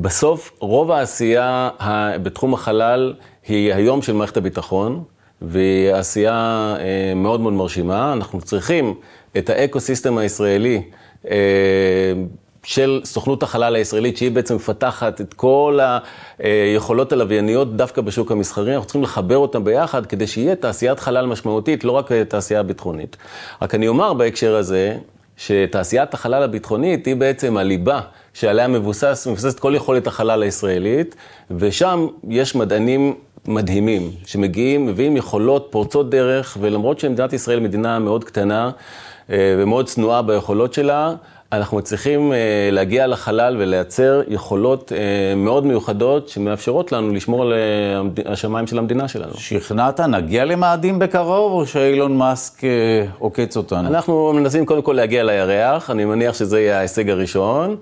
בסוף, 0.01 0.53
רוב 0.59 0.91
העשייה 0.91 1.71
בתחום 2.23 2.55
החלל 2.55 3.15
היא 3.49 3.75
היום 3.75 4.03
של 4.03 4.13
מערכת 4.13 4.37
הביטחון, 4.37 5.03
והיא 5.43 5.93
עשייה 5.93 6.75
אה, 6.79 7.15
מאוד 7.17 7.41
מאוד 7.41 7.53
מרשימה. 7.53 8.13
אנחנו 8.13 8.41
צריכים 8.41 8.95
את 9.39 9.51
האקו-סיסטם 9.51 10.19
הישראלי 10.19 10.83
אה, 11.31 11.37
של 12.63 13.01
סוכנות 13.05 13.43
החלל 13.43 13.77
הישראלית, 13.77 14.17
שהיא 14.17 14.31
בעצם 14.31 14.57
מפתחת 14.57 15.21
את 15.21 15.35
כל 15.35 15.79
היכולות 16.39 17.13
הלווייניות 17.13 17.77
דווקא 17.77 18.03
בשוק 18.03 18.33
המסחרי. 18.33 18.75
אנחנו 18.75 18.87
צריכים 18.87 19.03
לחבר 19.03 19.37
אותם 19.37 19.65
ביחד 19.65 20.07
כדי 20.07 20.27
שיהיה 20.27 20.57
תעשיית 20.57 21.01
חלל 21.01 21.27
משמעותית, 21.27 21.85
לא 21.85 21.93
רק 21.93 22.13
תעשייה 22.13 22.63
ביטחונית. 22.63 23.17
רק 23.63 23.75
אני 23.75 23.89
אומר 23.89 24.13
בהקשר 24.13 24.57
הזה, 24.57 24.97
שתעשיית 25.37 26.15
החלל 26.15 26.43
הביטחונית 26.43 27.07
היא 27.07 27.17
בעצם 27.17 27.57
הליבה 27.57 28.01
שעליה 28.35 28.69
מבוסס, 28.69 29.27
מבוססת 29.31 29.59
כל 29.59 29.73
יכולת 29.77 30.07
החלל 30.07 30.43
הישראלית, 30.43 31.17
ושם 31.51 32.07
יש 32.29 32.55
מדענים 32.55 33.15
מדהימים, 33.49 34.11
שמגיעים, 34.25 34.87
מביאים 34.87 35.17
יכולות 35.17 35.69
פורצות 35.71 36.11
דרך, 36.11 36.57
ולמרות 36.61 36.99
שמדינת 37.01 37.33
ישראל 37.33 37.61
מדינה 37.61 37.99
מאוד 37.99 38.25
קטנה 38.25 38.71
אה, 39.31 39.55
ומאוד 39.59 39.87
צנועה 39.87 40.23
ביכולות 40.23 40.75
שלה, 40.75 41.15
אנחנו 41.53 41.77
מצליחים 41.79 42.33
אה, 42.33 42.39
להגיע 42.73 43.07
לחלל 43.07 43.57
ולייצר 43.59 44.23
יכולות 44.29 44.93
אה, 44.93 45.35
מאוד 45.37 45.67
מיוחדות 45.67 46.29
שמאפשרות 46.29 46.93
לנו 46.93 47.13
לשמור 47.13 47.43
על 47.43 47.53
אה, 47.53 48.33
השמיים 48.33 48.67
של 48.67 48.79
המדינה 48.79 49.09
שלנו. 49.09 49.33
שכנעת, 49.35 50.01
נגיע 50.01 50.45
למאדים 50.45 50.99
בקרוב, 50.99 51.53
או 51.53 51.67
שאילון 51.67 52.17
מאסק 52.17 52.61
עוקץ 53.19 53.57
אותנו? 53.57 53.89
אנחנו 53.89 54.33
מנסים 54.33 54.67
קודם 54.67 54.83
כל 54.83 54.93
להגיע 54.93 55.25
לירח, 55.25 55.91
אני 55.91 56.05
מניח 56.05 56.35
שזה 56.35 56.61
יהיה 56.61 56.79
ההישג 56.79 57.11
הראשון. 57.11 57.77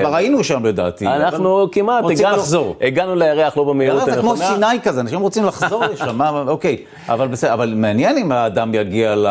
כבר 0.00 0.16
היינו 0.16 0.44
שם 0.44 0.66
לדעתי. 0.66 1.06
אנחנו 1.06 1.68
כמעט 1.72 2.04
הגענו, 2.10 2.36
לחזור. 2.36 2.76
הגענו 2.80 3.14
לירח 3.14 3.56
לא 3.56 3.64
במהירות 3.64 4.02
הנכונה. 4.02 4.14
זה 4.14 4.20
כמו 4.20 4.36
סיני 4.36 4.80
כזה, 4.82 5.00
אנשים 5.00 5.20
רוצים 5.20 5.44
לחזור 5.44 5.84
לשם, 5.84 6.20
אוקיי, 6.48 6.76
אבל 7.08 7.28
בסדר, 7.28 7.52
אבל 7.52 7.74
מעניין 7.76 8.18
אם 8.18 8.32
האדם 8.32 8.74
יגיע 8.74 9.14
ל... 9.16 9.26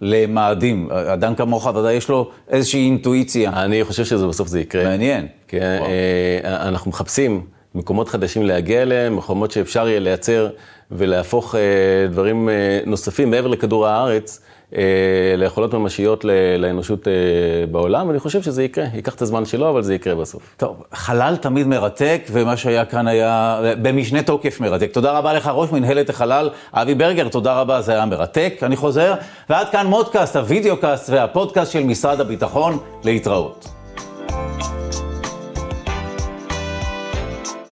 למאדים. 0.00 0.88
אדם 0.90 1.34
כמוך, 1.34 1.66
ודאי 1.66 1.94
יש 1.94 2.08
לו 2.08 2.30
איזושהי 2.48 2.84
אינטואיציה. 2.84 3.50
אני 3.52 3.84
חושב 3.84 4.04
שבסוף 4.04 4.48
זה 4.48 4.60
יקרה. 4.60 4.84
מעניין. 4.84 5.26
כן, 5.48 5.78
אה, 5.82 6.68
אנחנו 6.68 6.90
מחפשים 6.90 7.42
מקומות 7.74 8.08
חדשים 8.08 8.42
להגיע 8.42 8.82
אליהם, 8.82 9.16
מקומות 9.16 9.50
שאפשר 9.50 9.88
יהיה 9.88 10.00
לייצר 10.00 10.48
ולהפוך 10.90 11.54
אה, 11.54 11.60
דברים 12.10 12.48
אה, 12.48 12.80
נוספים 12.86 13.30
מעבר 13.30 13.48
לכדור 13.48 13.86
הארץ. 13.86 14.40
אה, 14.76 14.82
ליכולות 15.36 15.74
ממשיות 15.74 16.24
לאנושות 16.58 17.08
אה, 17.08 17.12
בעולם, 17.70 18.08
ואני 18.08 18.18
חושב 18.18 18.42
שזה 18.42 18.62
יקרה. 18.62 18.84
ייקח 18.94 19.14
את 19.14 19.22
הזמן 19.22 19.44
שלו, 19.44 19.70
אבל 19.70 19.82
זה 19.82 19.94
יקרה 19.94 20.14
בסוף. 20.14 20.42
טוב, 20.56 20.82
חלל 20.92 21.36
תמיד 21.36 21.66
מרתק, 21.66 22.22
ומה 22.32 22.56
שהיה 22.56 22.84
כאן 22.84 23.08
היה 23.08 23.60
במשנה 23.82 24.22
תוקף 24.22 24.60
מרתק. 24.60 24.92
תודה 24.92 25.18
רבה 25.18 25.32
לך, 25.32 25.50
ראש 25.54 25.72
מנהלת 25.72 26.10
החלל, 26.10 26.50
אבי 26.72 26.94
ברגר, 26.94 27.28
תודה 27.28 27.60
רבה, 27.60 27.80
זה 27.80 27.92
היה 27.92 28.06
מרתק. 28.06 28.54
אני 28.62 28.76
חוזר, 28.76 29.14
ועד 29.50 29.68
כאן 29.68 29.86
מודקאסט, 29.86 30.36
הוידאו 30.36 30.76
קאסט 30.76 31.10
והפודקאסט 31.10 31.72
של 31.72 31.84
משרד 31.84 32.20
הביטחון, 32.20 32.78
להתראות. 33.04 33.77